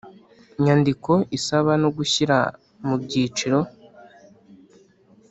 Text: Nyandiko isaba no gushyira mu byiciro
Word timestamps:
Nyandiko 0.63 1.11
isaba 1.37 1.71
no 1.81 1.89
gushyira 1.97 2.37
mu 2.87 2.95
byiciro 3.03 3.59